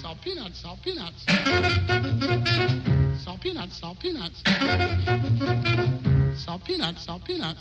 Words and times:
Salt 0.00 0.18
peanuts, 0.22 0.60
salt 0.60 0.80
peanuts. 0.82 1.24
Salt 3.24 3.40
peanuts, 3.40 3.76
salt 3.78 3.98
peanuts. 3.98 4.42
Salt 6.36 6.64
peanuts, 6.64 7.02
salt 7.02 7.24
peanuts. 7.24 7.60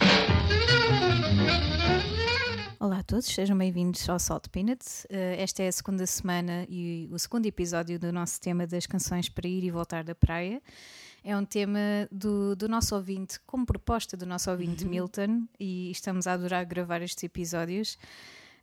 Olá 2.80 3.00
a 3.00 3.04
todos, 3.04 3.26
sejam 3.26 3.58
bem-vindos 3.58 4.08
ao 4.08 4.20
Salt 4.20 4.50
Peanuts. 4.50 5.06
Uh, 5.06 5.42
esta 5.42 5.64
é 5.64 5.68
a 5.68 5.72
segunda 5.72 6.06
semana 6.06 6.68
e 6.70 7.10
o 7.12 7.18
segundo 7.18 7.48
episódio 7.48 8.00
do 8.00 8.14
nosso 8.14 8.40
tema 8.40 8.68
das 8.68 8.86
canções 8.86 9.28
para 9.28 9.48
ir 9.48 9.64
e 9.64 9.72
voltar 9.72 10.04
da 10.04 10.14
praia. 10.14 10.62
É 11.24 11.36
um 11.36 11.44
tema 11.44 12.08
do, 12.12 12.56
do 12.56 12.70
nosso 12.70 12.96
ouvinte, 12.96 13.40
como 13.48 13.66
proposta 13.66 14.16
do 14.16 14.28
nosso 14.28 14.52
ouvinte 14.52 14.86
Milton, 14.86 15.48
e 15.60 15.90
estamos 15.90 16.28
a 16.28 16.34
adorar 16.34 16.64
gravar 16.66 17.02
estes 17.02 17.24
episódios. 17.24 17.98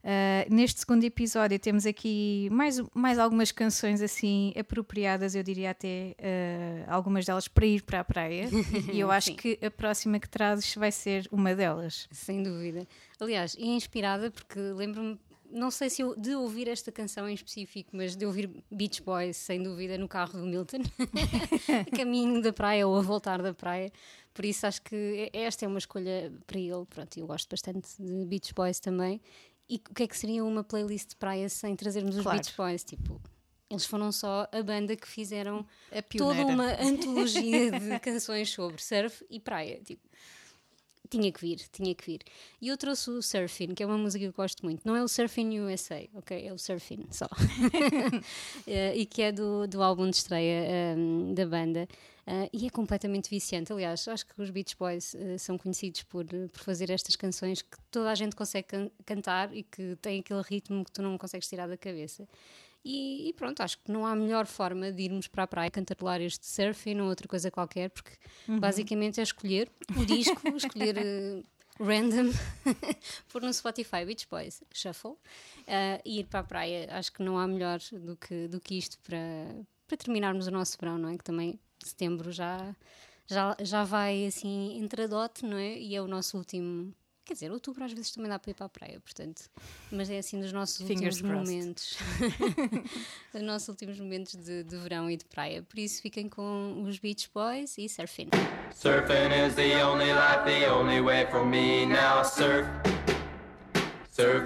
Uh, 0.05 0.55
neste 0.55 0.80
segundo 0.80 1.02
episódio 1.02 1.59
temos 1.59 1.86
aqui 1.86 2.46
mais, 2.53 2.79
mais 2.93 3.18
algumas 3.18 3.50
canções 3.50 4.03
assim 4.03 4.53
apropriadas, 4.54 5.35
eu 5.35 5.43
diria 5.43 5.71
até 5.71 6.14
uh, 6.18 6.93
algumas 6.93 7.25
delas 7.25 7.49
para 7.49 7.64
ir 7.64 7.82
para 7.82 8.00
a 8.00 8.04
praia. 8.04 8.50
e 8.93 9.00
eu 9.00 9.11
acho 9.11 9.35
que 9.35 9.58
a 9.64 9.71
próxima 9.71 10.18
que 10.18 10.29
trazes 10.29 10.75
vai 10.75 10.93
ser 10.93 11.27
uma 11.32 11.54
delas. 11.54 12.07
Sem 12.13 12.43
dúvida. 12.43 12.86
Aliás, 13.18 13.57
e 13.58 13.67
inspirada 13.67 14.30
porque 14.30 14.58
lembro-me 14.58 15.18
não 15.50 15.71
sei 15.71 15.89
se 15.89 16.03
eu, 16.03 16.16
de 16.16 16.35
ouvir 16.35 16.68
esta 16.68 16.91
canção 16.91 17.29
em 17.29 17.35
específico, 17.35 17.91
mas 17.93 18.16
de 18.16 18.27
ouvir 18.27 18.50
Beach 18.71 19.00
Boys, 19.00 19.36
sem 19.36 19.63
dúvida, 19.63 19.96
no 19.96 20.08
carro 20.08 20.32
do 20.41 20.44
Milton, 20.44 20.79
a 21.93 21.96
caminho 21.96 22.43
da 22.43 22.52
praia 22.52 22.86
ou 22.89 22.96
a 22.99 23.00
voltar 23.00 23.41
da 23.41 23.55
praia. 23.55 23.91
Por 24.35 24.44
isso 24.44 24.66
acho 24.66 24.82
que 24.82 25.30
esta 25.32 25.64
é 25.64 25.68
uma 25.68 25.79
escolha 25.79 26.32
para 26.44 26.58
ele. 26.58 26.85
Pronto, 26.91 27.16
eu 27.16 27.27
gosto 27.27 27.49
bastante 27.49 27.89
de 28.00 28.25
Beach 28.27 28.52
Boys 28.52 28.80
também. 28.80 29.21
E 29.68 29.77
o 29.77 29.95
que 29.95 30.03
é 30.03 30.07
que 30.07 30.17
seria 30.17 30.45
uma 30.45 30.63
playlist 30.63 31.11
de 31.11 31.17
praia 31.17 31.49
sem 31.49 31.75
trazermos 31.75 32.17
Claro. 32.20 32.39
os 32.41 32.47
Beach 32.47 32.56
Boys? 32.56 32.84
Tipo, 32.84 33.20
eles 33.70 33.86
foram 33.86 34.12
só 34.12 34.47
a 34.53 34.62
banda 34.62 34.95
que 34.95 35.09
fizeram 35.09 35.66
toda 36.16 36.44
uma 36.47 36.66
antologia 36.80 37.70
de 37.72 37.98
canções 38.00 38.50
sobre 38.50 38.83
surf 38.83 39.25
e 39.30 39.41
praia. 39.41 39.80
Tipo, 39.83 40.06
tinha 41.10 41.30
que 41.30 41.41
vir, 41.41 41.58
tinha 41.70 41.94
que 41.94 42.05
vir. 42.06 42.20
E 42.60 42.69
eu 42.69 42.77
trouxe 42.77 43.10
o 43.10 43.22
Surfing, 43.22 43.74
que 43.74 43.83
é 43.83 43.86
uma 43.86 43.98
música 43.98 44.22
que 44.24 44.28
eu 44.28 44.33
gosto 44.33 44.64
muito. 44.64 44.83
Não 44.86 44.97
é 44.97 45.02
o 45.02 45.08
Surfing 45.08 45.60
USA, 45.60 46.06
ok? 46.14 46.47
É 46.47 46.52
o 46.52 46.58
Surfing 46.58 47.06
só. 47.10 47.27
Eh, 48.66 48.97
e 48.97 49.06
que 49.06 49.22
é 49.22 49.32
do, 49.32 49.66
do 49.66 49.82
álbum 49.82 50.08
de 50.08 50.16
estreia 50.16 50.64
ehm, 50.94 51.34
da 51.34 51.47
banda. 51.47 51.86
Eh, 52.27 52.48
e 52.52 52.66
é 52.66 52.70
completamente 52.70 53.28
viciante. 53.28 53.72
Aliás, 53.72 54.06
acho 54.08 54.25
que 54.27 54.41
os 54.41 54.48
Beach 54.50 54.75
Boys 54.78 55.14
eh, 55.14 55.36
são 55.38 55.58
conhecidos 55.58 56.02
por, 56.05 56.25
por 56.27 56.60
fazer 56.62 56.91
estas 56.91 57.14
canções 57.16 57.60
que 57.62 57.77
toda 57.91 58.10
a 58.10 58.14
gente 58.14 58.34
consegue 58.34 58.66
can- 58.69 58.91
cantar 59.05 59.55
e 59.55 59.62
que 59.62 59.97
tem 60.00 60.20
aquele 60.20 60.41
ritmo 60.42 60.84
que 60.84 60.92
tu 60.92 61.02
não 61.02 61.19
consegues 61.19 61.48
tirar 61.48 61.69
da 61.69 61.77
cabeça. 61.77 62.27
E, 62.84 63.28
e 63.28 63.32
pronto, 63.32 63.62
acho 63.62 63.78
que 63.78 63.90
não 63.90 64.06
há 64.06 64.14
melhor 64.14 64.46
forma 64.46 64.92
de 64.92 65.02
irmos 65.02 65.27
para 65.27 65.44
a 65.44 65.46
praia 65.46 65.70
cantarolar 65.70 66.20
este 66.20 66.46
surfing 66.46 67.00
ou 67.00 67.08
outra 67.08 67.26
coisa 67.26 67.50
qualquer, 67.50 67.88
porque 67.88 68.12
basicamente 68.60 69.20
é 69.20 69.22
escolher 69.22 69.70
o 69.96 70.04
disco, 70.04 70.41
escolher 70.54 70.98
eh, 70.98 71.42
random, 71.80 72.30
pôr 73.32 73.42
no 73.42 73.52
Spotify 73.54 74.04
Beach 74.04 74.26
Boys, 74.30 74.62
shuffle, 74.72 75.16
eh, 75.66 76.02
e 76.04 76.20
ir 76.20 76.26
para 76.26 76.41
a 76.41 76.44
praia. 76.44 76.88
Acho 76.91 77.10
que 77.12 77.22
não 77.22 77.38
há 77.38 77.46
melhor 77.46 77.80
do 77.91 78.16
que, 78.16 78.48
do 78.48 78.60
que 78.60 78.76
isto 78.76 78.98
para, 78.98 79.64
para 79.86 79.96
terminarmos 79.96 80.46
o 80.46 80.50
nosso 80.50 80.76
verão, 80.78 80.98
não 80.98 81.08
é? 81.08 81.16
Que 81.16 81.24
também 81.24 81.58
setembro 81.82 82.30
já, 82.32 82.76
já, 83.26 83.56
já 83.60 83.84
vai 83.84 84.26
assim 84.26 84.78
entradote, 84.78 85.44
não 85.44 85.56
é? 85.56 85.78
E 85.78 85.96
é 85.96 86.02
o 86.02 86.06
nosso 86.06 86.36
último. 86.36 86.94
Quer 87.25 87.33
dizer, 87.34 87.50
outubro 87.50 87.83
às 87.83 87.92
vezes 87.92 88.11
também 88.12 88.28
dá 88.28 88.39
para 88.39 88.50
ir 88.50 88.55
para 88.55 88.67
a 88.67 88.69
praia, 88.69 89.00
portanto, 89.00 89.42
mas 89.91 90.11
é 90.11 90.19
assim 90.19 90.39
dos 90.41 90.53
nossos 90.53 90.86
Fingers 90.86 91.17
últimos 91.17 91.48
crossed. 91.48 91.55
momentos, 91.55 91.97
dos 93.33 93.42
nossos 93.42 93.69
últimos 93.69 93.98
momentos 93.98 94.34
de, 94.36 94.62
de 94.62 94.77
verão 94.77 95.11
e 95.11 95.16
de 95.16 95.25
praia. 95.25 95.62
Por 95.62 95.78
isso 95.78 96.03
fiquem 96.03 96.28
com 96.28 96.83
os 96.86 96.98
Beach 96.98 97.31
Boys 97.34 97.78
e 97.78 97.89
surfing. 97.89 98.28
Surfing 98.75 99.33
is 99.47 99.54
the 99.54 99.82
only 99.82 100.12
life, 100.12 100.44
the 100.44 100.71
only 100.71 101.00
way 101.00 101.26
for 101.31 101.44
me 101.47 101.87
now. 101.87 102.22
Surf, 102.22 102.66
surf. 104.10 104.44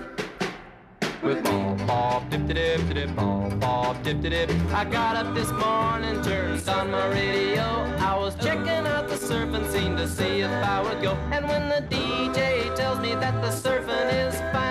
With 1.21 1.43
me, 1.43 1.85
pop, 1.85 2.31
dip, 2.31 2.47
dip, 2.47 2.95
dip, 2.95 3.17
pop, 3.17 3.51
pop, 3.61 4.03
dip, 4.05 4.21
dip. 4.21 4.51
I 4.73 4.85
got 4.85 5.17
up 5.17 5.35
this 5.35 5.51
morning, 5.51 6.23
turned 6.23 6.67
on 6.69 6.93
my 6.93 7.09
radio. 7.09 7.63
I 7.99 8.17
was 8.17 8.37
checking 8.37 8.87
out 8.87 9.09
the 9.09 9.17
surfing 9.17 9.69
scene 9.73 9.97
to 9.97 10.07
see 10.07 10.43
if 10.43 10.51
I 10.51 10.81
would 10.81 11.03
go. 11.03 11.15
And 11.33 11.49
when 11.49 11.69
the 11.69 11.83
DJ 11.93 12.58
that 13.15 13.41
the 13.41 13.49
surfing 13.49 14.29
is 14.29 14.35
fine, 14.53 14.68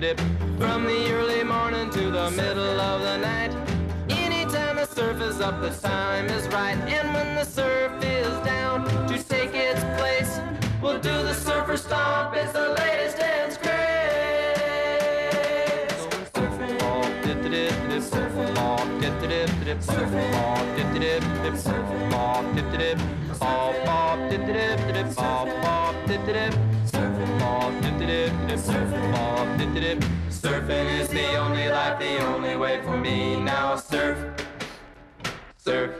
dip. 0.00 0.18
From 0.58 0.84
the 0.84 1.12
early 1.12 1.44
morning 1.44 1.90
to 1.90 2.10
the 2.10 2.30
middle 2.30 2.80
of 2.80 3.02
the 3.02 3.18
night. 3.18 3.52
Anytime 4.08 4.76
the 4.76 4.86
surf 4.86 5.20
is 5.20 5.40
up, 5.40 5.60
the 5.60 5.70
time 5.70 6.26
is 6.26 6.46
right. 6.48 6.78
And 6.88 7.12
when 7.12 7.34
the 7.34 7.44
surf 7.44 7.92
is 8.02 8.32
down 8.44 8.84
to 9.08 9.22
take 9.22 9.54
its 9.54 9.80
place, 10.00 10.40
we'll 10.80 11.00
do 11.00 11.10
the 11.10 11.34
surfer 11.34 11.76
stomp. 11.76 12.34
It's 12.36 12.52
the 12.52 12.70
latest 12.70 13.18
dance 13.18 13.56
craze. 13.58 13.92
Dip. 29.82 29.98
Surfing 30.28 31.00
is 31.00 31.08
the 31.08 31.36
only 31.36 31.68
life, 31.68 31.98
the 31.98 32.18
only 32.26 32.56
way 32.56 32.80
for 32.82 32.96
me 32.96 33.36
now. 33.36 33.76
Surf, 33.76 34.16
surf 35.56 35.90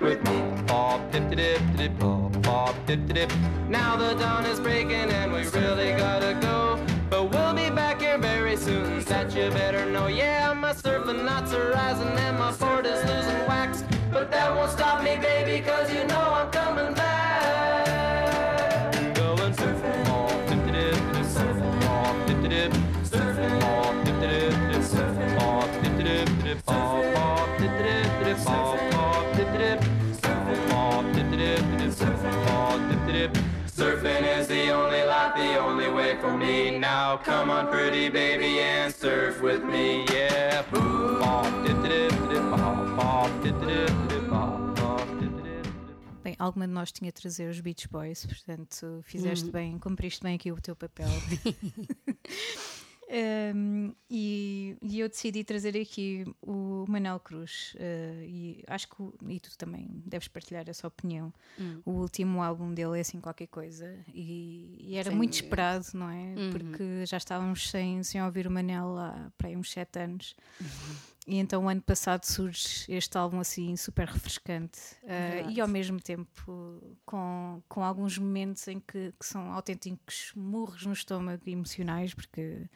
with 0.00 0.22
me. 0.28 0.38
Pop, 0.66 1.00
dip, 1.12 1.30
dip, 1.30 1.62
dip, 1.76 1.98
pop, 1.98 2.42
pop, 2.42 2.74
dip, 2.86 3.06
dip. 3.06 3.32
Now 3.68 3.96
the 3.96 4.14
dawn 4.14 4.44
is 4.46 4.60
breaking 4.60 5.10
and 5.18 5.32
we 5.32 5.42
really 5.60 5.92
gotta 5.92 6.34
go. 6.40 6.78
But 7.10 7.30
we'll 7.30 7.54
be 7.54 7.70
back 7.70 8.00
here 8.02 8.18
very 8.18 8.56
soon, 8.56 9.02
that 9.04 9.34
you 9.34 9.50
better 9.50 9.86
know. 9.86 10.08
Yeah, 10.08 10.52
my 10.52 10.72
surfing 10.72 11.24
knots 11.24 11.52
are 11.54 11.70
rising 11.72 12.14
and 12.26 12.38
my 12.38 12.52
board 12.52 12.86
is 12.86 13.00
losing 13.04 13.42
wax. 13.48 13.82
But 14.12 14.30
that 14.30 14.54
won't 14.54 14.70
stop 14.70 15.02
me, 15.02 15.16
baby, 15.16 15.64
cause 15.64 15.92
you 15.92 16.04
know 16.04 16.20
I'm 16.20 16.50
coming 16.50 16.94
back. 16.94 17.97
Surfing 33.78 34.24
is 34.38 34.48
the 34.48 34.70
only 34.70 35.04
life, 35.04 35.34
the 35.36 35.56
only 35.58 35.88
way 35.88 36.16
for 36.20 36.36
me 36.36 36.78
now. 36.78 37.16
Come 37.18 37.48
on, 37.48 37.68
pretty 37.68 38.08
baby, 38.08 38.58
and 38.58 38.92
surf 38.92 39.40
with 39.40 39.62
me, 39.62 40.04
yeah. 40.12 40.64
Bem, 46.24 46.36
alguma 46.38 46.66
de 46.66 46.74
nós 46.74 46.92
tinha 46.92 47.10
de 47.10 47.20
trazer 47.20 47.48
os 47.48 47.60
Beach 47.60 47.88
Boys, 47.88 48.26
portanto 48.26 49.00
fizeste 49.02 49.50
bem, 49.50 49.78
cumpriste 49.78 50.22
bem 50.22 50.34
aqui 50.34 50.52
o 50.52 50.60
teu 50.60 50.76
papel. 50.76 51.08
Um, 53.10 53.94
e, 54.10 54.76
e 54.82 55.00
eu 55.00 55.08
decidi 55.08 55.42
trazer 55.42 55.74
aqui 55.80 56.26
o 56.42 56.84
Manel 56.86 57.18
Cruz 57.18 57.74
uh, 57.76 58.22
e 58.22 58.62
acho 58.66 58.86
que 58.88 59.00
o- 59.02 59.14
e 59.26 59.40
tu 59.40 59.56
também 59.56 59.88
deves 60.04 60.28
partilhar 60.28 60.68
essa 60.68 60.86
opinião. 60.86 61.32
O 61.86 61.92
último 61.92 62.42
álbum 62.42 62.74
dele 62.74 62.98
é 62.98 63.00
assim 63.00 63.18
qualquer 63.18 63.46
coisa 63.46 63.98
e, 64.12 64.76
e 64.78 64.96
era 64.96 65.08
Sem 65.08 65.16
muito 65.16 65.30
dúvida. 65.30 65.46
esperado 65.46 65.86
não 65.94 66.10
é? 66.10 66.34
Porque 66.50 67.06
já 67.06 67.16
estávamos 67.16 67.70
sem, 67.70 68.02
sem 68.02 68.22
ouvir 68.22 68.46
o 68.46 68.50
Manel 68.50 68.98
há 68.98 69.32
para 69.38 69.48
aí 69.48 69.56
uns 69.56 69.70
sete 69.70 69.98
anos 70.00 70.36
e 71.28 71.36
então 71.36 71.66
o 71.66 71.68
ano 71.68 71.82
passado 71.82 72.24
surge 72.24 72.86
este 72.88 73.18
álbum 73.18 73.38
assim 73.38 73.76
super 73.76 74.08
refrescante 74.08 74.80
uh, 75.02 75.50
e 75.50 75.60
ao 75.60 75.68
mesmo 75.68 76.00
tempo 76.00 76.96
com, 77.04 77.62
com 77.68 77.84
alguns 77.84 78.16
momentos 78.16 78.66
em 78.66 78.80
que, 78.80 79.12
que 79.12 79.26
são 79.26 79.52
autênticos 79.52 80.32
murros 80.34 80.86
no 80.86 80.94
estômago 80.94 81.42
emocionais 81.46 82.14
porque 82.14 82.66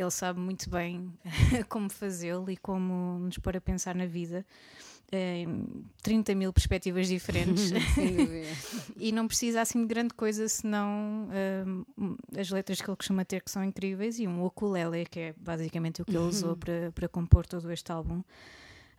ele 0.00 0.10
sabe 0.10 0.40
muito 0.40 0.68
bem 0.70 1.12
como 1.68 1.90
fazê-lo 1.90 2.50
e 2.50 2.56
como 2.56 3.18
nos 3.20 3.38
pôr 3.38 3.56
a 3.56 3.60
pensar 3.60 3.94
na 3.94 4.06
vida 4.06 4.44
em 5.12 5.84
30 6.02 6.34
mil 6.34 6.52
perspectivas 6.52 7.08
diferentes. 7.08 7.72
E 8.96 9.12
não 9.12 9.26
precisa 9.26 9.62
assim 9.62 9.80
de 9.80 9.86
grande 9.86 10.12
coisa 10.12 10.46
senão 10.46 11.28
hum, 11.96 12.16
as 12.36 12.50
letras 12.50 12.80
que 12.80 12.90
ele 12.90 12.96
costuma 12.96 13.24
ter 13.24 13.42
que 13.42 13.50
são 13.50 13.64
incríveis 13.64 14.18
e 14.18 14.28
um 14.28 14.44
ukulele 14.44 15.06
que 15.06 15.18
é 15.18 15.34
basicamente 15.38 16.02
o 16.02 16.04
que 16.04 16.10
ele 16.10 16.18
usou 16.18 16.54
para, 16.54 16.92
para 16.92 17.08
compor 17.08 17.46
todo 17.46 17.72
este 17.72 17.90
álbum 17.90 18.22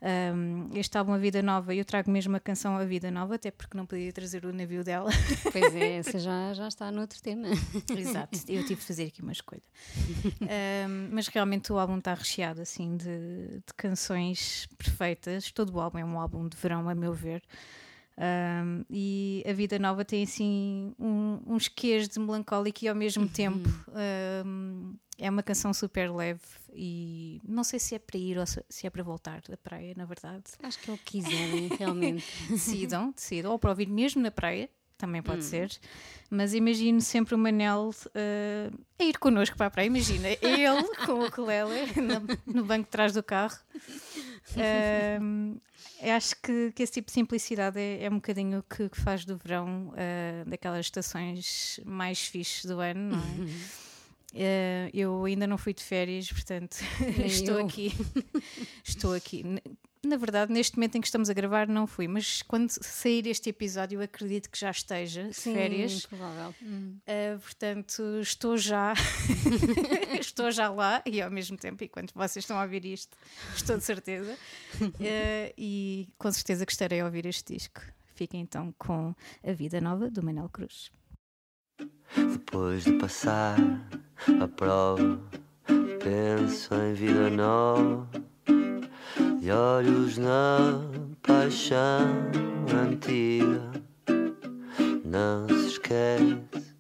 um, 0.02 0.70
este 0.74 0.98
álbum 0.98 1.14
A 1.14 1.18
Vida 1.18 1.44
Nova, 1.44 1.76
eu 1.76 1.86
trago 1.86 2.10
mesmo 2.10 2.36
a 2.36 2.40
canção 2.40 2.76
A 2.76 2.84
Vida 2.84 3.12
Nova, 3.12 3.36
até 3.36 3.52
porque 3.52 3.78
não 3.78 3.86
podia 3.86 4.12
trazer 4.12 4.44
o 4.46 4.52
navio 4.52 4.84
dela. 4.84 5.12
Pois 5.52 5.76
é, 5.76 5.98
essa 6.02 6.18
já, 6.18 6.54
já 6.54 6.68
está 6.68 6.92
noutro 6.92 7.22
tema. 7.22 7.48
Exato, 7.96 8.40
eu 8.48 8.66
tive 8.66 8.82
de 8.82 8.88
fazer 8.88 9.06
aqui 9.06 9.22
uma 9.22 9.32
escolha. 9.32 9.62
Um, 10.42 11.10
mas 11.12 11.28
realmente 11.28 11.72
o 11.72 11.78
álbum 11.78 12.00
está 12.00 12.16
recheado 12.16 12.62
assim 12.62 12.98
de, 12.98 13.60
de, 13.60 13.74
canções 13.78 14.68
perfeitas. 14.78 15.52
Todo 15.52 15.76
o 15.76 15.80
álbum 15.80 16.00
é 16.00 16.06
um 16.06 16.20
álbum 16.20 16.48
de 16.48 16.58
verão, 16.58 16.90
a 16.90 16.96
meu 16.96 17.14
ver. 17.14 17.44
Um, 18.18 18.84
e 18.90 19.44
a 19.48 19.54
Vida 19.54 19.80
Nova 19.80 20.06
tem 20.06 20.24
assim 20.24 20.94
um, 21.00 21.40
uns 21.48 21.68
quês 21.68 22.08
de 22.08 22.20
melancólico 22.20 22.84
e 22.84 22.88
ao 22.88 22.96
mesmo 22.96 23.28
tempo 23.28 23.68
um, 24.46 24.94
é 25.18 25.30
uma 25.30 25.42
canção 25.42 25.74
super 25.74 26.12
leve 26.12 26.42
e 26.74 27.42
não 27.48 27.64
sei 27.64 27.80
se 27.80 27.96
é 27.96 28.00
para 28.00 28.18
ir 28.18 28.38
ou 28.38 28.46
se 28.46 28.88
é 28.88 28.90
para 28.90 29.04
voltar 29.04 29.42
da 29.42 29.58
praia, 29.58 29.94
na 29.96 30.06
verdade. 30.06 30.44
Acho 30.62 30.80
que 30.80 30.90
é 30.90 30.94
o 30.94 30.98
que 30.98 31.22
quiserem, 31.22 31.68
realmente. 31.78 32.26
decidam, 32.50 33.12
decidam, 33.12 33.52
ou 33.52 33.60
para 33.60 33.70
ouvir 33.70 33.88
mesmo 33.88 34.22
na 34.22 34.32
praia, 34.32 34.70
também 34.98 35.22
pode 35.22 35.40
hum. 35.40 35.44
ser. 35.44 35.72
Mas 36.30 36.54
imagino 36.54 37.02
sempre 37.02 37.36
o 37.36 37.38
Manel 37.38 37.90
uh, 37.90 38.80
a 39.00 39.04
ir 39.04 39.18
connosco 39.18 39.58
para 39.58 39.66
a 39.66 39.72
praia. 39.72 39.88
Imagina, 39.88 40.28
ele 40.30 40.96
com 41.06 41.14
o 41.14 41.26
ukulele 41.26 41.92
no, 42.00 42.54
no 42.54 42.66
banco 42.66 42.86
de 42.86 42.92
trás 42.92 43.14
do 43.14 43.24
carro. 43.24 43.58
Uh, 44.52 45.62
acho 46.16 46.36
que, 46.42 46.72
que, 46.74 46.84
esse 46.84 46.94
tipo 46.94 47.08
de 47.08 47.14
simplicidade 47.14 47.80
é, 47.80 48.04
é 48.04 48.10
um 48.10 48.16
bocadinho 48.16 48.60
o 48.60 48.64
que, 48.64 48.90
que, 48.90 49.00
faz 49.00 49.24
do 49.24 49.38
verão 49.38 49.90
uh, 49.90 50.50
daquelas 50.50 50.86
estações 50.86 51.80
mais 51.86 52.26
fixes 52.26 52.66
do 52.66 52.80
ano, 52.80 53.16
não 53.16 53.20
é? 53.20 53.82
Uh, 54.34 54.90
eu 54.94 55.26
ainda 55.26 55.46
não 55.46 55.58
fui 55.58 55.74
de 55.74 55.84
férias, 55.84 56.32
portanto 56.32 56.78
estou 57.26 57.60
eu. 57.60 57.66
aqui. 57.66 57.94
estou 58.84 59.14
aqui. 59.14 59.44
Na 60.12 60.18
verdade, 60.18 60.52
neste 60.52 60.76
momento 60.76 60.98
em 60.98 61.02
que 61.02 61.08
estamos 61.08 61.30
a 61.30 61.34
gravar, 61.34 61.70
não 61.70 61.88
fui, 61.88 62.06
mas 62.06 62.42
quando 62.42 62.70
sair 62.70 63.26
este 63.28 63.50
episódio, 63.50 63.98
eu 63.98 64.04
acredito 64.04 64.50
que 64.50 64.60
já 64.60 64.70
esteja 64.70 65.30
de 65.30 65.34
Sim, 65.34 65.54
férias. 65.54 66.06
provável. 66.06 66.54
Uh, 66.62 67.40
portanto, 67.40 68.04
estou 68.20 68.58
já, 68.58 68.94
estou 70.20 70.52
já 70.52 70.70
lá 70.70 71.02
e 71.06 71.22
ao 71.22 71.32
mesmo 71.32 71.56
tempo, 71.56 71.82
enquanto 71.86 72.12
vocês 72.14 72.44
estão 72.44 72.60
a 72.60 72.64
ouvir 72.64 72.84
isto, 72.84 73.18
estou 73.56 73.78
de 73.78 73.86
certeza. 73.86 74.38
Uh, 74.82 75.54
e 75.58 76.10
com 76.18 76.30
certeza 76.30 76.66
que 76.66 76.74
estarei 76.74 77.00
a 77.00 77.06
ouvir 77.06 77.26
este 77.26 77.54
disco. 77.54 77.80
Fiquem 78.14 78.42
então 78.42 78.76
com 78.78 79.16
A 79.42 79.54
Vida 79.54 79.80
Nova 79.80 80.12
do 80.12 80.22
Manel 80.22 80.50
Cruz. 80.50 80.92
Depois 82.18 82.84
de 82.84 82.98
passar 82.98 83.58
a 84.42 84.48
prova, 84.50 85.22
penso 86.04 86.76
em 86.76 86.94
vida 86.96 87.30
nova, 87.30 88.10
de 89.42 89.52
olhos 89.52 90.20
na 90.20 90.80
paixão 91.24 92.06
antiga. 92.80 93.72
Não 95.04 95.48
se 95.48 95.68
esquece, 95.68 96.76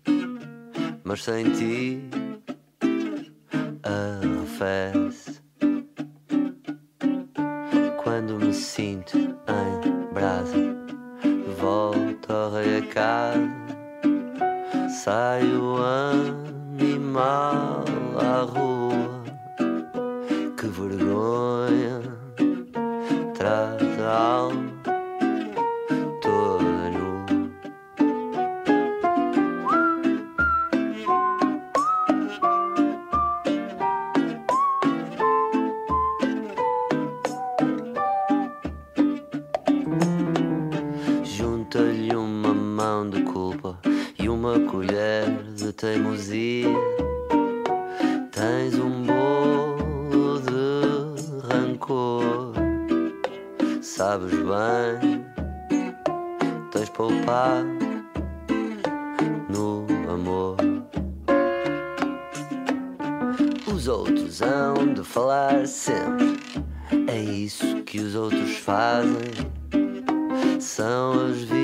mas 1.04 1.24
sem 1.24 1.52
ti 1.54 2.08
arrefece. 3.82 5.42
Quando 8.04 8.38
me 8.38 8.54
sinto 8.54 9.18
em 9.18 10.14
brasa, 10.14 10.56
volto 11.58 12.32
a 12.32 12.94
casa 12.94 13.72
Saio 15.04 15.78
animal 16.78 17.84
à 18.20 18.42
rua, 18.42 18.71
de 43.12 43.22
culpa 43.24 43.78
e 44.18 44.30
uma 44.30 44.58
colher 44.62 45.26
de 45.56 45.74
teimosia. 45.74 46.70
Tens 48.32 48.80
um 48.80 49.04
bolo 49.04 50.40
de 50.40 51.48
rancor, 51.54 52.54
sabes 53.82 54.32
bem, 54.32 55.26
tens 56.72 56.90
poupado 56.90 57.68
no 59.50 59.86
amor. 60.10 60.56
Os 63.74 63.88
outros 63.88 64.42
hão 64.42 64.94
de 64.94 65.04
falar 65.04 65.68
sempre, 65.68 66.40
é 67.08 67.20
isso 67.20 67.84
que 67.84 68.00
os 68.00 68.16
outros 68.16 68.56
fazem. 68.58 69.62
São 70.60 71.26
as 71.26 71.42
vidas 71.42 71.61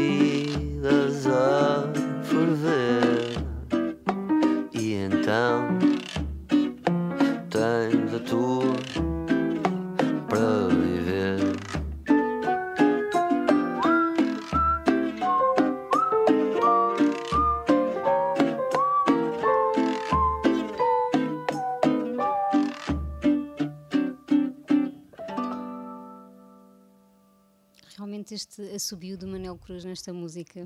assobio 28.87 29.17
do 29.17 29.27
Manel 29.27 29.57
Cruz 29.57 29.83
nesta 29.83 30.13
música 30.13 30.65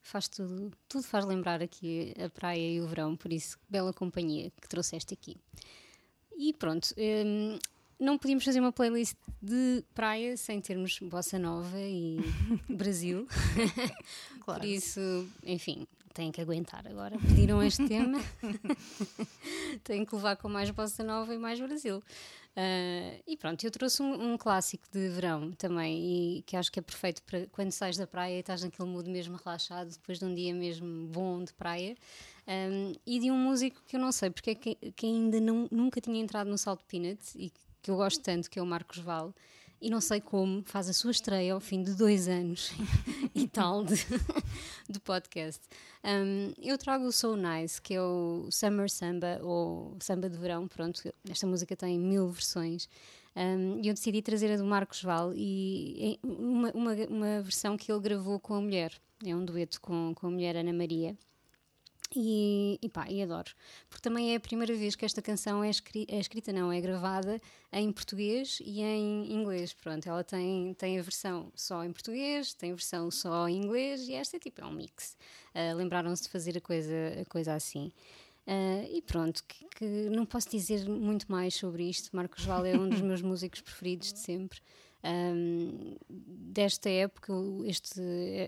faz 0.00 0.28
tudo, 0.28 0.70
tudo 0.88 1.02
faz 1.02 1.24
lembrar 1.24 1.60
aqui 1.60 2.14
a 2.24 2.30
praia 2.30 2.74
e 2.74 2.80
o 2.80 2.86
verão, 2.86 3.16
por 3.16 3.32
isso, 3.32 3.58
bela 3.68 3.92
companhia 3.92 4.52
que 4.60 4.68
trouxeste 4.68 5.14
aqui. 5.14 5.36
E 6.36 6.52
pronto, 6.52 6.94
hum, 6.96 7.58
não 7.98 8.16
podíamos 8.16 8.44
fazer 8.44 8.60
uma 8.60 8.70
playlist 8.70 9.16
de 9.42 9.82
praia 9.92 10.36
sem 10.36 10.60
termos 10.60 11.00
bossa 11.00 11.40
nova 11.40 11.80
e 11.80 12.18
Brasil. 12.70 13.26
Claro. 14.40 14.60
Por 14.60 14.68
isso, 14.68 15.28
enfim, 15.42 15.88
têm 16.14 16.30
que 16.30 16.40
aguentar 16.40 16.86
agora. 16.86 17.18
Pediram 17.18 17.60
este 17.60 17.86
tema, 17.88 18.20
têm 19.82 20.04
que 20.04 20.14
levar 20.14 20.36
com 20.36 20.48
mais 20.48 20.70
bossa 20.70 21.02
nova 21.02 21.34
e 21.34 21.38
mais 21.38 21.58
Brasil. 21.58 22.00
Uh, 22.56 23.22
e 23.24 23.36
pronto, 23.36 23.62
eu 23.64 23.70
trouxe 23.70 24.02
um, 24.02 24.32
um, 24.32 24.36
clássico 24.36 24.84
de 24.92 25.08
verão 25.10 25.52
também, 25.52 26.38
e 26.38 26.42
que 26.42 26.56
acho 26.56 26.72
que 26.72 26.80
é 26.80 26.82
perfeito 26.82 27.22
para 27.22 27.46
quando 27.48 27.70
sais 27.70 27.96
da 27.96 28.06
praia 28.06 28.36
e 28.36 28.40
estás 28.40 28.64
naquele 28.64 28.88
mood 28.88 29.08
mesmo 29.08 29.36
relaxado, 29.36 29.90
depois 29.90 30.18
de 30.18 30.24
um 30.24 30.34
dia 30.34 30.52
mesmo 30.52 31.06
bom 31.06 31.44
de 31.44 31.52
praia. 31.52 31.96
Um, 32.48 32.92
e 33.06 33.20
de 33.20 33.30
um 33.30 33.36
músico 33.36 33.80
que 33.86 33.94
eu 33.94 34.00
não 34.00 34.10
sei 34.10 34.30
porque 34.30 34.50
é 34.50 34.54
que, 34.54 34.74
que 34.74 35.06
ainda 35.06 35.40
não, 35.40 35.68
nunca 35.70 36.00
tinha 36.00 36.20
entrado 36.20 36.48
no 36.48 36.58
Salt 36.58 36.80
Peanut 36.88 37.20
e 37.36 37.52
que 37.82 37.90
eu 37.90 37.96
gosto 37.96 38.22
tanto, 38.22 38.50
que 38.50 38.58
é 38.58 38.62
o 38.62 38.66
Marcos 38.66 38.98
Val 38.98 39.32
e 39.80 39.90
não 39.90 40.00
sei 40.00 40.20
como 40.20 40.62
faz 40.64 40.88
a 40.88 40.92
sua 40.92 41.10
estreia 41.10 41.54
ao 41.54 41.60
fim 41.60 41.82
de 41.82 41.94
dois 41.94 42.28
anos 42.28 42.72
e 43.34 43.46
tal 43.46 43.84
de, 43.84 43.94
de 44.88 45.00
podcast. 45.00 45.62
Um, 46.04 46.52
eu 46.60 46.76
trago 46.78 47.04
o 47.04 47.12
So 47.12 47.36
Nice, 47.36 47.80
que 47.80 47.94
é 47.94 48.02
o 48.02 48.48
Summer 48.50 48.90
Samba 48.90 49.40
ou 49.42 49.96
Samba 50.00 50.28
de 50.28 50.36
Verão. 50.36 50.66
Pronto, 50.66 51.02
esta 51.28 51.46
música 51.46 51.76
tem 51.76 51.98
mil 51.98 52.28
versões. 52.30 52.88
Um, 53.36 53.80
e 53.82 53.88
eu 53.88 53.94
decidi 53.94 54.20
trazer 54.20 54.52
a 54.52 54.56
do 54.56 54.64
Marcos 54.64 55.02
Val 55.02 55.32
e 55.34 56.18
uma, 56.24 56.70
uma, 56.72 56.94
uma, 57.08 57.42
versão 57.42 57.76
que 57.76 57.90
ele 57.92 58.00
gravou 58.00 58.40
com 58.40 58.54
a 58.54 58.60
mulher. 58.60 58.92
É 59.24 59.34
um 59.34 59.44
dueto 59.44 59.80
com, 59.80 60.12
com 60.14 60.26
a 60.26 60.30
mulher 60.30 60.56
Ana 60.56 60.72
Maria. 60.72 61.16
E, 62.14 62.78
e 62.80 62.88
pá, 62.88 63.06
e 63.10 63.22
adoro. 63.22 63.50
Porque 63.88 64.00
também 64.00 64.32
é 64.32 64.36
a 64.36 64.40
primeira 64.40 64.74
vez 64.74 64.96
que 64.96 65.04
esta 65.04 65.20
canção 65.20 65.62
é 65.62 65.68
escrita, 65.68 66.14
é 66.14 66.18
escrita, 66.18 66.52
não, 66.52 66.72
é 66.72 66.80
gravada 66.80 67.38
em 67.70 67.92
português 67.92 68.60
e 68.64 68.80
em 68.80 69.30
inglês. 69.30 69.74
Pronto, 69.74 70.08
ela 70.08 70.24
tem, 70.24 70.72
tem 70.74 70.98
a 70.98 71.02
versão 71.02 71.52
só 71.54 71.84
em 71.84 71.92
português, 71.92 72.54
tem 72.54 72.72
a 72.72 72.74
versão 72.74 73.10
só 73.10 73.46
em 73.46 73.58
inglês 73.58 74.08
e 74.08 74.14
esta 74.14 74.36
é 74.36 74.40
tipo, 74.40 74.62
é 74.62 74.64
um 74.64 74.72
mix. 74.72 75.18
Uh, 75.54 75.76
Lembraram-se 75.76 76.22
de 76.22 76.28
fazer 76.30 76.56
a 76.56 76.60
coisa, 76.62 76.94
a 77.20 77.24
coisa 77.26 77.54
assim. 77.54 77.92
Ah, 78.50 78.82
e 78.90 79.02
pronto, 79.02 79.44
que, 79.46 79.66
que 79.76 79.84
não 80.08 80.24
posso 80.24 80.48
dizer 80.48 80.88
muito 80.88 81.30
mais 81.30 81.54
sobre 81.54 81.84
isto. 81.84 82.16
Marcos 82.16 82.46
Val 82.46 82.64
é 82.64 82.74
um 82.74 82.88
dos 82.88 83.02
meus 83.02 83.20
músicos 83.20 83.60
preferidos 83.60 84.10
de 84.10 84.20
sempre. 84.20 84.58
Um, 85.04 85.96
desta 86.08 86.90
época, 86.90 87.32
este, 87.64 88.00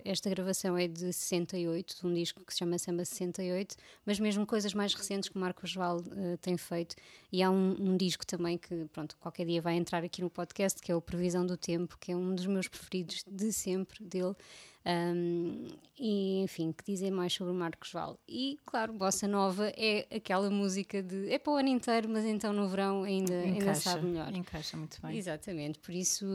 esta 0.04 0.28
gravação 0.28 0.76
é 0.76 0.88
de 0.88 1.12
68, 1.12 2.00
de 2.00 2.07
um 2.07 2.12
disco 2.12 2.45
que 2.45 2.52
se 2.52 2.59
chama 2.59 2.76
Samba 2.76 3.04
68, 3.04 3.76
mas 4.04 4.19
mesmo 4.19 4.45
coisas 4.45 4.75
mais 4.75 4.92
recentes 4.92 5.28
que 5.28 5.37
o 5.37 5.38
Marcos 5.38 5.75
Val 5.75 6.02
eh, 6.16 6.37
tem 6.38 6.57
feito. 6.57 6.97
E 7.30 7.42
há 7.42 7.50
um, 7.50 7.76
um 7.78 7.97
disco 7.97 8.26
também 8.26 8.59
que, 8.59 8.87
pronto, 8.92 9.16
qualquer 9.21 9.47
dia 9.47 9.62
vai 9.62 9.76
entrar 9.76 10.02
aqui 10.02 10.23
no 10.23 10.30
podcast, 10.30 10.83
que 10.83 10.90
é 10.90 10.95
o 10.95 11.00
Previsão 11.00 11.47
do 11.47 11.57
Tempo, 11.57 11.97
que 12.00 12.11
é 12.11 12.16
um 12.16 12.35
dos 12.35 12.47
meus 12.47 12.66
preferidos 12.66 13.25
de 13.26 13.52
sempre 13.52 14.04
dele. 14.04 14.35
Um, 14.84 15.66
e 15.99 16.40
enfim, 16.42 16.72
que 16.72 16.82
dizer 16.90 17.10
mais 17.10 17.32
sobre 17.34 17.52
o 17.52 17.56
Marcos 17.56 17.92
Val? 17.92 18.18
E 18.26 18.58
claro, 18.64 18.94
Bossa 18.94 19.28
Nova 19.28 19.70
é 19.76 20.06
aquela 20.14 20.49
música 20.49 21.02
de 21.02 21.30
é 21.30 21.38
para 21.38 21.52
o 21.52 21.56
ano 21.56 21.68
inteiro, 21.68 22.08
mas 22.08 22.25
então 22.25 22.52
no 22.52 22.66
verão 22.66 23.02
ainda, 23.02 23.34
ainda 23.34 23.58
Encaixa, 23.58 23.80
sabe 23.80 24.06
melhor. 24.06 24.34
encaixa 24.34 24.76
muito 24.78 25.00
bem. 25.02 25.18
Exatamente, 25.18 25.78
por 25.78 25.92
isso 25.92 26.26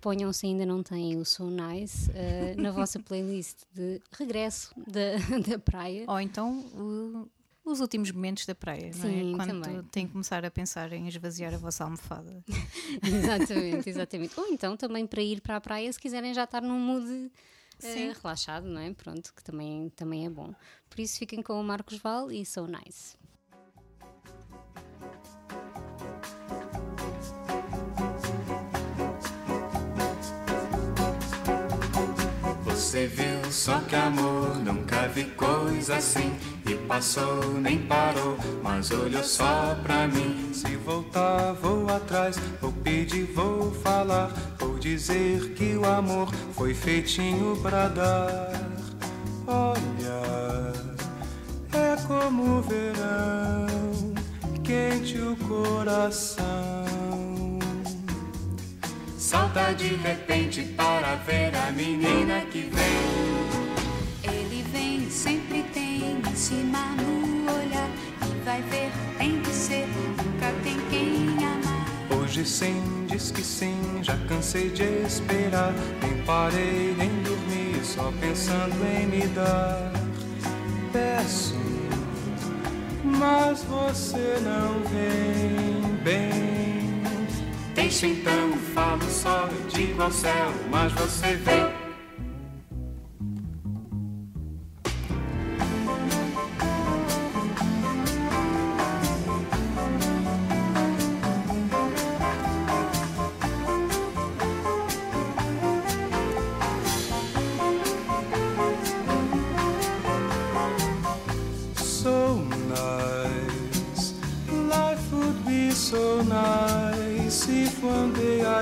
ponham 0.00 0.32
se 0.32 0.46
ainda 0.46 0.64
não 0.64 0.82
têm 0.84 1.16
o 1.16 1.24
So 1.24 1.50
Nice 1.50 2.10
eh, 2.14 2.54
na 2.56 2.70
vossa 2.70 3.00
playlist 3.00 3.62
de 3.72 4.00
regresso 4.12 4.72
da, 4.76 5.16
da 5.50 5.58
praia. 5.58 6.04
Ou 6.06 6.20
então 6.20 7.28
os 7.64 7.80
últimos 7.80 8.12
momentos 8.12 8.46
da 8.46 8.54
praia, 8.54 8.90
não 8.94 9.02
Sim, 9.02 9.32
é? 9.32 9.36
Quando 9.36 9.62
também. 9.62 9.82
tem 9.90 10.06
que 10.06 10.12
começar 10.12 10.44
a 10.44 10.50
pensar 10.50 10.92
em 10.92 11.08
esvaziar 11.08 11.52
a 11.54 11.58
vossa 11.58 11.82
almofada. 11.82 12.44
exatamente, 13.02 13.88
exatamente. 13.90 14.38
Ou 14.38 14.46
então 14.48 14.76
também 14.76 15.06
para 15.06 15.22
ir 15.22 15.40
para 15.40 15.56
a 15.56 15.60
praia 15.60 15.92
se 15.92 15.98
quiserem 15.98 16.32
já 16.32 16.44
estar 16.44 16.62
num 16.62 16.78
mood 16.78 17.32
Sim. 17.78 18.12
relaxado, 18.22 18.66
não 18.66 18.80
é? 18.80 18.92
Pronto, 18.92 19.32
que 19.34 19.42
também, 19.42 19.88
também 19.90 20.26
é 20.26 20.30
bom. 20.30 20.54
Por 20.88 21.00
isso 21.00 21.18
fiquem 21.18 21.42
com 21.42 21.60
o 21.60 21.64
Marcos 21.64 21.98
Val 21.98 22.30
e 22.30 22.44
So 22.44 22.66
Nice. 22.66 23.16
Você 32.64 33.06
viu 33.06 33.50
só 33.50 33.80
que 33.80 33.96
amor, 33.96 34.56
nunca 34.56 35.08
vi 35.08 35.24
coisa 35.24 35.96
assim. 35.96 36.53
Passou, 36.86 37.42
nem 37.60 37.78
parou, 37.78 38.36
mas 38.62 38.90
olhou 38.90 39.24
só 39.24 39.76
pra 39.82 40.06
mim. 40.06 40.50
Se 40.52 40.76
voltar, 40.76 41.54
vou 41.54 41.88
atrás, 41.88 42.36
vou 42.60 42.72
pedir, 42.72 43.24
vou 43.34 43.72
falar. 43.72 44.30
Vou 44.58 44.78
dizer 44.78 45.54
que 45.54 45.74
o 45.76 45.84
amor 45.84 46.32
foi 46.52 46.74
feitinho 46.74 47.56
pra 47.62 47.88
dar. 47.88 48.52
Olha, 49.46 50.72
é 51.72 51.96
como 52.06 52.58
o 52.58 52.62
verão, 52.62 54.14
quente 54.62 55.18
o 55.18 55.36
coração. 55.48 56.84
Salta 59.16 59.72
de 59.72 59.94
repente 59.96 60.62
para 60.76 61.16
ver 61.16 61.52
a 61.56 61.72
menina 61.72 62.42
que 62.52 62.70
vem. 62.70 63.53
Cima 66.34 66.80
no 66.96 67.44
olhar. 67.44 67.88
E 68.22 68.44
vai 68.44 68.60
ver, 68.62 68.90
tem 69.18 69.40
que 69.40 69.50
ser, 69.50 69.86
nunca 70.16 70.52
tem 70.64 70.76
quem 70.90 71.28
amar. 71.38 71.86
Hoje 72.10 72.44
sim, 72.44 73.06
diz 73.06 73.30
que 73.30 73.42
sim, 73.42 74.00
já 74.02 74.16
cansei 74.28 74.68
de 74.70 74.82
esperar. 75.06 75.72
Nem 76.02 76.22
parei, 76.24 76.94
nem 76.98 77.10
dormi, 77.22 77.84
só 77.84 78.12
pensando 78.20 78.74
em 78.84 79.06
me 79.06 79.26
dar. 79.28 79.92
Peço, 80.92 81.54
mas 83.04 83.62
você 83.62 84.38
não 84.42 84.80
vem 84.90 85.94
bem. 86.02 87.02
Deixa 87.74 88.08
então, 88.08 88.52
falo 88.74 89.08
só, 89.08 89.48
digo 89.72 90.02
ao 90.02 90.10
céu, 90.10 90.52
mas 90.70 90.92
você 90.92 91.36
vem. 91.36 91.73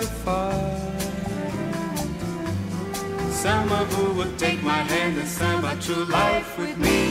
Find 0.06 1.02
someone 3.30 3.86
who 3.86 4.12
would 4.14 4.38
take 4.38 4.62
my 4.62 4.82
hand 4.92 5.18
and 5.18 5.28
samba 5.28 5.76
true 5.80 6.04
life 6.04 6.56
with 6.58 6.76
me. 6.78 7.10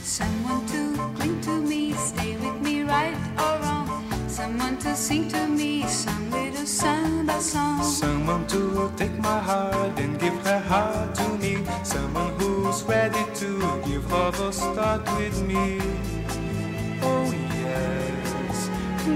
Someone 0.00 0.66
to 0.66 0.96
cling 1.14 1.40
to 1.42 1.60
me, 1.60 1.92
stay 1.92 2.36
with 2.36 2.60
me 2.60 2.82
right 2.82 3.16
or 3.38 3.58
wrong. 3.62 4.04
Someone 4.28 4.76
to 4.78 4.96
sing 4.96 5.28
to 5.28 5.46
me 5.46 5.86
some 5.86 6.30
little 6.30 6.66
samba 6.66 7.40
song. 7.40 7.82
Someone 7.82 8.46
to 8.48 8.90
take 8.96 9.16
my 9.18 9.38
heart 9.38 9.98
and 9.98 10.18
give 10.18 10.34
her 10.46 10.58
heart 10.58 11.14
to 11.14 11.28
me. 11.38 11.64
Someone 11.84 12.32
who's 12.40 12.82
ready 12.82 13.24
to 13.34 13.48
give 13.86 14.12
all 14.12 14.32
the 14.32 14.50
start 14.50 15.02
with 15.16 15.40
me. 15.42 16.19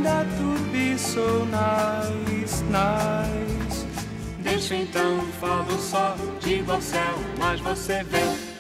That 0.02 0.26
would 0.42 0.72
be 0.72 0.98
so 0.98 1.44
nice, 1.46 2.62
nice. 2.70 3.86
Deixa 4.42 4.76
então, 4.76 5.20
falo 5.40 5.78
só, 5.78 6.16
ao 6.72 6.80
céu, 6.80 7.14
mas 7.38 7.60
você 7.60 8.02
vem. 8.04 8.54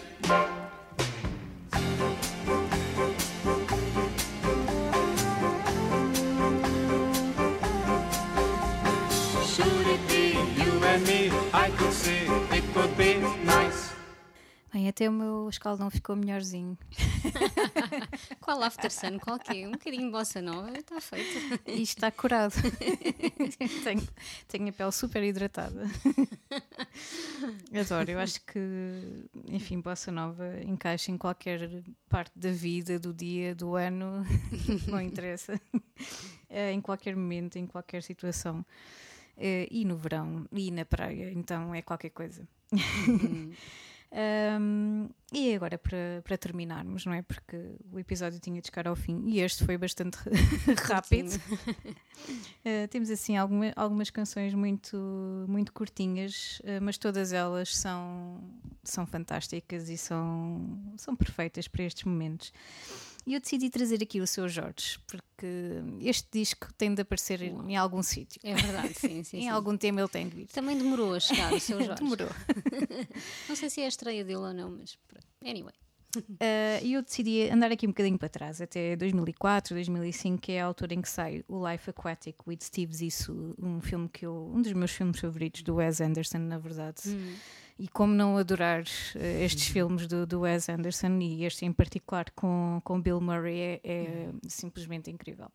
Até 14.94 15.08
o 15.08 15.12
meu 15.12 15.48
escaldão 15.48 15.90
ficou 15.90 16.14
melhorzinho. 16.14 16.78
Qual 18.40 18.62
after 18.62 18.90
sun? 18.90 19.18
Qual 19.18 19.38
que 19.38 19.62
é? 19.62 19.68
Um 19.68 19.72
bocadinho 19.72 20.04
de 20.04 20.10
bossa 20.10 20.42
nova, 20.42 20.70
está 20.76 21.00
feito. 21.00 21.60
E 21.66 21.82
está 21.82 22.10
curado. 22.10 22.54
tenho, 23.84 24.08
tenho 24.48 24.68
a 24.68 24.72
pele 24.72 24.92
super 24.92 25.22
hidratada. 25.22 25.86
Adoro, 27.78 28.10
eu 28.10 28.18
acho 28.18 28.40
que, 28.44 29.28
enfim, 29.48 29.80
Bossa 29.80 30.12
Nova 30.12 30.60
encaixa 30.62 31.10
em 31.10 31.18
qualquer 31.18 31.82
parte 32.08 32.38
da 32.38 32.50
vida, 32.50 32.98
do 32.98 33.12
dia, 33.12 33.54
do 33.54 33.74
ano, 33.74 34.24
não 34.88 35.00
interessa. 35.00 35.60
É, 36.48 36.72
em 36.72 36.80
qualquer 36.80 37.16
momento, 37.16 37.56
em 37.56 37.66
qualquer 37.66 38.02
situação. 38.02 38.64
É, 39.36 39.66
e 39.70 39.84
no 39.84 39.96
verão, 39.96 40.46
e 40.52 40.70
na 40.70 40.84
praia, 40.84 41.32
então 41.32 41.74
é 41.74 41.82
qualquer 41.82 42.10
coisa. 42.10 42.46
Um, 44.16 45.08
e 45.32 45.52
agora 45.56 45.76
para, 45.76 46.22
para 46.22 46.38
terminarmos, 46.38 47.04
não 47.04 47.12
é? 47.12 47.22
Porque 47.22 47.56
o 47.90 47.98
episódio 47.98 48.38
tinha 48.38 48.60
de 48.60 48.68
chegar 48.68 48.86
ao 48.86 48.94
fim 48.94 49.24
e 49.26 49.40
este 49.40 49.64
foi 49.64 49.76
bastante 49.76 50.18
rápido. 50.86 51.34
Uh, 51.34 52.86
temos 52.90 53.10
assim 53.10 53.36
alguma- 53.36 53.72
algumas 53.74 54.10
canções 54.10 54.54
muito, 54.54 54.96
muito 55.48 55.72
curtinhas, 55.72 56.60
uh, 56.60 56.80
mas 56.80 56.96
todas 56.96 57.32
elas 57.32 57.76
são, 57.76 58.40
são 58.84 59.04
fantásticas 59.04 59.88
e 59.88 59.98
são, 59.98 60.78
são 60.96 61.16
perfeitas 61.16 61.66
para 61.66 61.82
estes 61.82 62.04
momentos. 62.04 62.52
E 63.26 63.34
eu 63.34 63.40
decidi 63.40 63.70
trazer 63.70 64.02
aqui 64.02 64.20
o 64.20 64.26
seu 64.26 64.46
Jorge, 64.48 64.98
porque 65.06 65.46
este 66.00 66.28
disco 66.30 66.68
tem 66.76 66.94
de 66.94 67.00
aparecer 67.02 67.40
em 67.42 67.74
algum 67.76 68.02
sítio. 68.02 68.38
É 68.44 68.54
verdade, 68.54 68.92
sim, 68.94 69.22
sim. 69.24 69.38
Em 69.38 69.42
sim. 69.42 69.48
algum 69.48 69.76
tema 69.76 70.00
ele 70.00 70.08
tem 70.08 70.28
de 70.28 70.36
vir. 70.36 70.46
Também 70.48 70.76
demorou 70.76 71.14
a 71.14 71.20
chegar 71.20 71.52
o 71.52 71.58
seu 71.58 71.78
Jorge. 71.84 72.02
Demorou. 72.02 72.28
Não 73.48 73.56
sei 73.56 73.70
se 73.70 73.80
é 73.80 73.84
a 73.86 73.88
estreia 73.88 74.22
dele 74.24 74.36
ou 74.38 74.52
não, 74.52 74.70
mas 74.70 74.96
pronto. 75.08 75.26
anyway. 75.44 75.72
Uh, 76.16 76.78
E 76.84 76.92
eu 76.92 77.02
decidi 77.02 77.50
andar 77.50 77.72
aqui 77.72 77.86
um 77.86 77.90
bocadinho 77.90 78.16
para 78.16 78.28
trás, 78.28 78.60
até 78.60 78.94
2004, 78.94 79.74
2005, 79.74 80.40
que 80.40 80.52
é 80.52 80.60
a 80.62 80.66
altura 80.66 80.94
em 80.94 81.02
que 81.02 81.08
sai 81.08 81.42
o 81.48 81.68
Life 81.68 81.90
Aquatic 81.90 82.36
with 82.46 82.58
Steve 82.62 82.94
Zissou, 82.94 83.54
um 83.60 83.80
filme 83.80 84.08
que 84.08 84.24
eu, 84.24 84.52
um 84.54 84.62
dos 84.62 84.72
meus 84.74 84.92
filmes 84.92 85.18
favoritos 85.18 85.62
do 85.62 85.74
Wes 85.76 86.00
Anderson, 86.00 86.38
na 86.38 86.56
verdade. 86.58 87.02
E 87.78 87.88
como 87.88 88.14
não 88.14 88.36
adorar 88.36 88.82
uh, 88.82 89.18
estes 89.42 89.66
filmes 89.66 90.06
do, 90.06 90.26
do 90.26 90.40
Wes 90.40 90.68
Anderson 90.68 91.18
e 91.20 91.44
este 91.44 91.64
em 91.64 91.72
particular 91.72 92.30
com, 92.30 92.80
com 92.84 93.00
Bill 93.00 93.20
Murray 93.20 93.60
é, 93.60 93.80
é 93.82 94.30
simplesmente 94.48 95.10
incrível. 95.10 95.46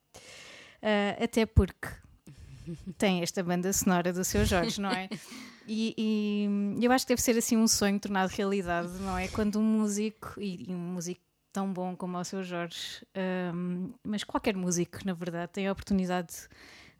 Uh, 0.82 1.24
até 1.24 1.46
porque 1.46 1.88
tem 2.98 3.22
esta 3.22 3.42
banda 3.44 3.72
sonora 3.74 4.14
do 4.14 4.24
seu 4.24 4.46
Jorge, 4.46 4.80
não 4.80 4.92
é? 4.92 5.10
E, 5.72 5.94
e 6.80 6.84
eu 6.84 6.92
acho 6.92 7.06
que 7.06 7.10
deve 7.10 7.22
ser 7.22 7.38
assim 7.38 7.56
um 7.56 7.68
sonho 7.68 8.00
tornado 8.00 8.32
realidade, 8.32 8.90
não 9.02 9.16
é? 9.16 9.28
Quando 9.28 9.60
um 9.60 9.64
músico, 9.64 10.34
e, 10.42 10.68
e 10.68 10.74
um 10.74 10.80
músico 10.80 11.22
tão 11.54 11.72
bom 11.72 11.96
como 11.96 12.18
ao 12.18 12.24
seu 12.24 12.44
Jorge, 12.44 13.06
um, 13.54 13.92
mas 14.04 14.24
qualquer 14.24 14.56
músico, 14.56 14.98
na 15.06 15.14
verdade, 15.14 15.52
tem 15.52 15.68
a 15.68 15.72
oportunidade 15.72 16.48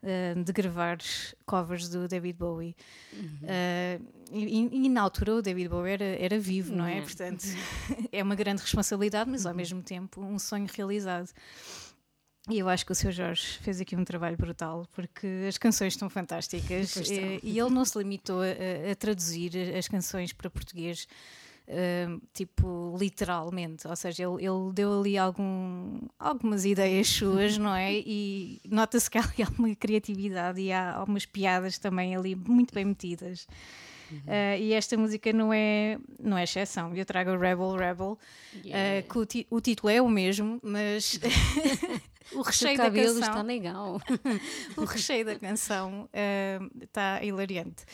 uh, 0.02 0.42
de 0.44 0.52
gravar 0.52 0.98
covers 1.46 1.88
do 1.88 2.06
David 2.08 2.38
Bowie. 2.38 2.74
Uh, 3.14 4.04
e, 4.32 4.86
e 4.86 4.88
na 4.88 5.02
altura 5.02 5.36
o 5.36 5.42
David 5.42 5.68
Bowie 5.68 5.92
era, 5.92 6.04
era 6.04 6.38
vivo, 6.38 6.74
não 6.74 6.86
é? 6.86 6.96
Uhum. 6.96 7.02
Portanto, 7.02 7.44
é 8.12 8.22
uma 8.22 8.34
grande 8.34 8.62
responsabilidade, 8.62 9.28
mas 9.30 9.46
ao 9.46 9.54
mesmo 9.54 9.82
tempo 9.82 10.20
um 10.20 10.38
sonho 10.38 10.66
realizado. 10.72 11.30
E 12.48 12.58
eu 12.58 12.68
acho 12.68 12.86
que 12.86 12.92
o 12.92 12.94
seu 12.94 13.12
Jorge 13.12 13.58
fez 13.62 13.80
aqui 13.80 13.94
um 13.94 14.02
trabalho 14.04 14.36
brutal, 14.36 14.86
porque 14.92 15.26
as 15.46 15.58
canções 15.58 15.92
estão 15.92 16.08
fantásticas 16.08 16.94
Pois 16.94 17.10
estão. 17.10 17.24
e, 17.24 17.40
e 17.42 17.58
ele 17.60 17.70
não 17.70 17.84
se 17.84 17.96
limitou 17.98 18.40
a- 18.40 18.90
a 18.90 18.94
traduzir 18.96 19.52
as 19.76 19.86
canções 19.86 20.32
para 20.32 20.48
português, 20.48 21.06
ah, 21.68 22.18
tipo, 22.32 22.96
literalmente. 22.98 23.86
Ou 23.86 23.96
seja, 23.96 24.24
ele, 24.24 24.44
ele 24.44 24.72
deu 24.72 25.00
ali 25.00 25.16
algum, 25.16 26.00
algumas 26.18 26.64
ideias 26.64 27.08
suas, 27.08 27.56
não 27.58 27.74
é? 27.74 27.90
E 28.12 28.60
nota-se 28.68 29.10
que 29.10 29.18
há 29.18 29.22
ali 29.22 29.42
alguma 29.42 29.74
criatividade 29.74 30.60
e 30.60 30.72
há 30.72 30.94
algumas 30.94 31.26
piadas 31.26 31.78
também 31.78 32.16
ali 32.16 32.34
muito 32.34 32.74
bem 32.74 32.84
metidas. 32.84 33.46
Ah, 34.26 34.56
e 34.56 34.72
esta 34.72 34.96
música 34.96 35.32
não 35.32 35.52
é, 35.52 35.98
não 36.18 36.36
é 36.36 36.44
exceção. 36.44 36.94
Eu 36.94 37.04
trago 37.04 37.30
o 37.30 37.38
Rebel 37.38 37.76
Rebel, 37.76 38.18
ah, 38.72 39.02
que 39.02 39.44
o, 39.50 39.56
o 39.56 39.60
título 39.60 39.90
é 39.90 40.02
o 40.02 40.08
mesmo, 40.08 40.58
mas 40.62 41.20
o 42.32 42.40
O 42.40 42.42
recheio 42.42 42.76
da 42.76 42.84
cabelo 42.84 43.14
canção 43.14 43.28
está 43.28 43.42
legal. 43.42 44.00
o 44.76 44.84
recheio 44.84 45.24
da 45.24 45.38
canção 45.38 46.08
está 46.80 47.22
hilariante. 47.22 47.84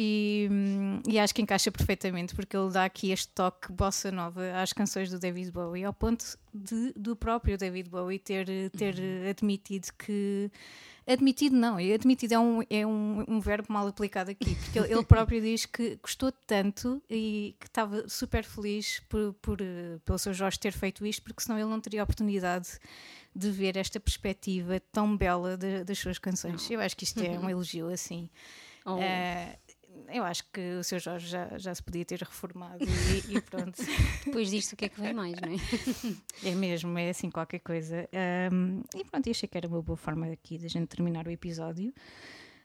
E, 0.00 0.46
hum, 0.48 1.02
e 1.08 1.18
acho 1.18 1.34
que 1.34 1.42
encaixa 1.42 1.72
perfeitamente 1.72 2.32
porque 2.32 2.56
ele 2.56 2.70
dá 2.70 2.84
aqui 2.84 3.10
este 3.10 3.26
toque 3.34 3.72
bossa 3.72 4.12
nova 4.12 4.52
às 4.62 4.72
canções 4.72 5.10
do 5.10 5.18
David 5.18 5.50
Bowie, 5.50 5.82
ao 5.82 5.92
ponto 5.92 6.24
de, 6.54 6.92
do 6.94 7.16
próprio 7.16 7.58
David 7.58 7.90
Bowie 7.90 8.20
ter, 8.20 8.46
ter 8.70 8.94
admitido 9.28 9.88
que. 9.98 10.52
Admitido 11.04 11.56
não, 11.56 11.78
admitido 11.78 12.34
é, 12.34 12.38
um, 12.38 12.60
é 12.70 12.86
um, 12.86 13.24
um 13.26 13.40
verbo 13.40 13.72
mal 13.72 13.88
aplicado 13.88 14.30
aqui, 14.30 14.54
porque 14.56 14.78
ele, 14.78 14.92
ele 14.92 15.02
próprio 15.06 15.40
diz 15.40 15.64
que 15.66 15.96
gostou 15.96 16.30
tanto 16.46 17.02
e 17.10 17.56
que 17.58 17.66
estava 17.66 18.06
super 18.08 18.44
feliz 18.44 19.00
por, 19.08 19.32
por, 19.40 19.58
eh, 19.60 19.98
pelo 20.04 20.18
seu 20.18 20.32
Jorge 20.34 20.60
ter 20.60 20.70
feito 20.70 21.04
isto, 21.06 21.22
porque 21.22 21.42
senão 21.42 21.58
ele 21.58 21.68
não 21.70 21.80
teria 21.80 22.02
a 22.02 22.04
oportunidade 22.04 22.68
de 23.34 23.50
ver 23.50 23.76
esta 23.78 23.98
perspectiva 23.98 24.78
tão 24.92 25.16
bela 25.16 25.56
de- 25.56 25.82
das 25.82 25.98
suas 25.98 26.18
canções. 26.18 26.70
Eu 26.70 26.78
acho 26.80 26.94
que 26.96 27.04
isto 27.04 27.20
é 27.20 27.38
um 27.38 27.48
elogio 27.50 27.88
assim. 27.88 28.28
Oh, 28.84 28.98
Eh, 29.00 29.58
eu 30.12 30.24
acho 30.24 30.44
que 30.52 30.60
o 30.78 30.84
seu 30.84 30.98
Jorge 30.98 31.28
já, 31.28 31.58
já 31.58 31.74
se 31.74 31.82
podia 31.82 32.04
ter 32.04 32.20
reformado 32.20 32.84
e, 32.84 33.36
e 33.36 33.40
pronto. 33.42 33.80
depois 34.24 34.50
disto, 34.50 34.72
o 34.72 34.76
que 34.76 34.86
é 34.86 34.88
que 34.88 35.00
vem 35.00 35.12
mais, 35.12 35.34
não 35.40 35.48
é? 35.52 35.56
É 36.50 36.54
mesmo, 36.54 36.96
é 36.98 37.10
assim 37.10 37.30
qualquer 37.30 37.58
coisa. 37.60 38.08
Ahm, 38.50 38.82
e 38.96 39.04
pronto, 39.04 39.26
eu 39.26 39.30
achei 39.32 39.48
que 39.48 39.56
era 39.56 39.66
uma 39.68 39.82
boa 39.82 39.96
forma 39.96 40.26
aqui 40.26 40.58
de 40.58 40.66
a 40.66 40.70
gente 40.70 40.86
terminar 40.88 41.26
o 41.26 41.30
episódio. 41.30 41.92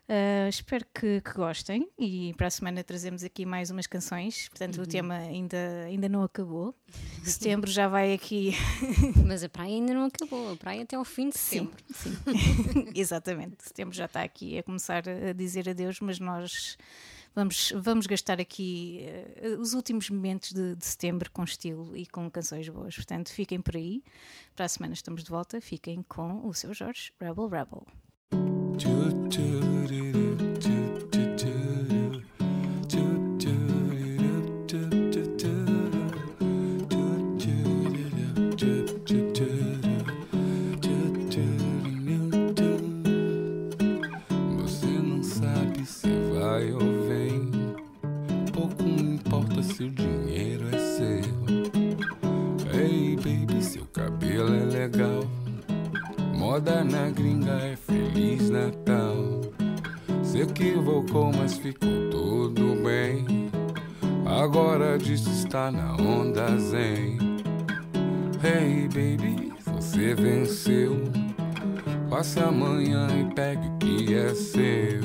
Ah, 0.07 0.49
espero 0.49 0.85
que, 0.93 1.21
que 1.21 1.33
gostem 1.33 1.87
e 1.97 2.33
para 2.35 2.47
a 2.47 2.51
semana 2.51 2.83
trazemos 2.83 3.23
aqui 3.23 3.45
mais 3.45 3.69
umas 3.69 3.87
canções. 3.87 4.49
Portanto, 4.49 4.81
o 4.81 4.85
tema 4.85 5.15
ainda, 5.15 5.57
ainda 5.85 6.09
não 6.09 6.23
acabou. 6.23 6.75
Setembro 7.23 7.71
já 7.71 7.87
vai 7.87 8.13
aqui 8.13 8.53
Mas 9.25 9.43
a 9.43 9.49
praia 9.49 9.75
ainda 9.75 9.93
não 9.93 10.05
acabou. 10.05 10.51
A 10.51 10.55
praia 10.57 10.83
até 10.83 10.95
ao 10.95 11.05
fim 11.05 11.29
de 11.29 11.37
Sim, 11.37 11.69
setembro. 11.71 11.83
sim. 11.93 12.91
Exatamente. 12.93 13.63
Setembro 13.63 13.95
já 13.95 14.05
está 14.05 14.23
aqui 14.23 14.57
a 14.57 14.63
começar 14.63 15.03
a 15.07 15.31
dizer 15.31 15.69
adeus, 15.69 16.01
mas 16.01 16.19
nós 16.19 16.77
vamos, 17.33 17.71
vamos 17.77 18.05
gastar 18.05 18.41
aqui 18.41 18.99
eh, 19.07 19.55
os 19.57 19.73
últimos 19.73 20.09
momentos 20.09 20.51
de, 20.51 20.75
de 20.75 20.85
setembro 20.85 21.31
com 21.31 21.45
estilo 21.45 21.95
e 21.95 22.05
com 22.05 22.29
canções 22.29 22.67
boas. 22.67 22.93
Portanto, 22.93 23.31
fiquem 23.31 23.61
por 23.61 23.77
aí. 23.77 24.03
Para 24.53 24.65
a 24.65 24.69
semana 24.69 24.93
estamos 24.93 25.23
de 25.23 25.29
volta. 25.29 25.61
Fiquem 25.61 26.03
com 26.03 26.45
o 26.45 26.53
seu 26.53 26.73
Jorge, 26.73 27.13
Rebel 27.21 27.47
Rebel. 27.47 27.87
Moda 56.53 56.83
na 56.83 57.09
gringa 57.09 57.53
é 57.53 57.75
Feliz 57.75 58.51
Natal. 58.51 59.41
Se 60.21 60.41
equivocou, 60.41 61.31
mas 61.35 61.57
ficou 61.57 62.11
tudo 62.11 62.75
bem. 62.83 63.49
Agora 64.23 64.99
disso 64.99 65.31
está 65.31 65.71
na 65.71 65.95
onda 65.95 66.55
zen. 66.59 67.17
Hey, 68.43 68.83
baby, 68.83 69.51
você 69.65 70.13
venceu. 70.13 71.05
Passe 72.07 72.39
amanhã 72.39 73.07
e 73.19 73.33
pegue 73.33 73.67
o 73.67 73.77
que 73.79 74.13
é 74.13 74.35
seu. 74.35 75.01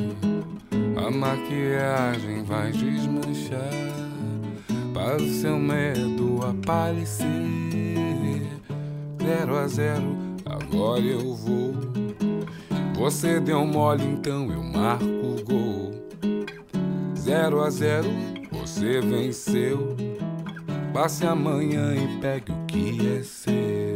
A 1.02 1.10
maquiagem 1.10 2.42
vai 2.42 2.72
desmanchar 2.72 3.70
para 4.92 5.16
o 5.16 5.26
seu 5.30 5.58
medo 5.58 6.40
aparecer. 6.44 7.26
Zero 9.28 9.56
a 9.56 9.66
zero, 9.66 10.17
agora 10.68 11.00
eu 11.00 11.34
vou. 11.34 11.74
Você 12.94 13.40
deu 13.40 13.64
mole, 13.64 14.04
então 14.04 14.50
eu 14.52 14.62
marco 14.62 15.04
o 15.04 15.42
gol. 15.44 15.94
Zero 17.16 17.62
a 17.62 17.70
zero, 17.70 18.08
você 18.50 19.00
venceu. 19.00 19.96
Passe 20.92 21.26
amanhã 21.26 21.94
e 21.94 22.20
pegue 22.20 22.52
o 22.52 22.66
que 22.66 23.18
é 23.18 23.22
seu. 23.22 23.87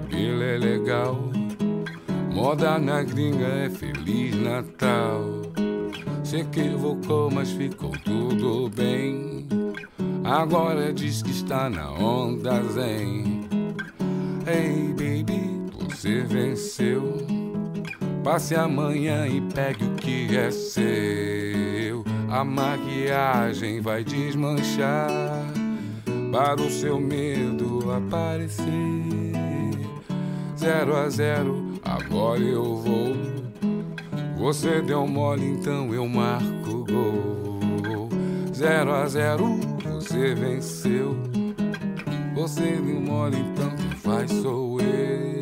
Cabelo 0.00 0.42
é 0.42 0.56
legal. 0.56 1.30
Moda 2.32 2.78
na 2.78 3.02
gringa 3.02 3.46
é 3.46 3.68
Feliz 3.68 4.34
Natal. 4.34 5.22
Se 6.24 6.38
equivocou, 6.38 7.30
mas 7.30 7.50
ficou 7.50 7.90
tudo 7.90 8.70
bem. 8.70 9.46
Agora 10.24 10.92
diz 10.92 11.22
que 11.22 11.30
está 11.30 11.68
na 11.68 11.90
onda 11.92 12.62
zen. 12.72 13.48
Ei, 14.46 14.88
baby, 14.88 15.70
você 15.78 16.22
venceu. 16.22 17.18
Passe 18.24 18.54
amanhã 18.54 19.26
e 19.26 19.40
pegue 19.40 19.84
o 19.84 19.94
que 19.96 20.34
é 20.36 20.50
seu. 20.50 22.04
A 22.30 22.44
maquiagem 22.44 23.80
vai 23.80 24.04
desmanchar 24.04 25.10
para 26.32 26.62
o 26.62 26.70
seu 26.70 26.98
medo 27.00 27.90
aparecer. 27.92 29.19
Zero 30.60 30.94
a 30.94 31.08
zero, 31.08 31.80
agora 31.82 32.38
eu 32.38 32.76
vou. 32.76 33.16
Você 34.36 34.82
deu 34.82 35.06
mole, 35.06 35.42
então 35.42 35.94
eu 35.94 36.06
marco 36.06 36.84
gol. 36.84 38.10
Zero 38.54 38.92
a 38.92 39.06
zero, 39.08 39.58
você 39.82 40.34
venceu. 40.34 41.16
Você 42.34 42.72
deu 42.72 43.00
mole, 43.00 43.38
então 43.38 43.70
quem 43.70 43.90
faz 43.92 44.30
sou 44.30 44.78
eu. 44.82 45.39